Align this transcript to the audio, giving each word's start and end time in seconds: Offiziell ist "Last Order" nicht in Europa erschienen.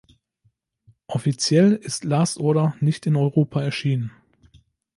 Offiziell 1.05 1.73
ist 1.73 2.05
"Last 2.05 2.39
Order" 2.39 2.75
nicht 2.79 3.05
in 3.05 3.15
Europa 3.15 3.61
erschienen. 3.61 4.09